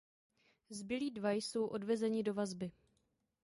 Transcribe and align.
Zbylí 0.69 1.11
dva 1.11 1.31
jsou 1.31 1.65
odvezeni 1.65 2.23
do 2.23 2.33
vazby. 2.33 2.71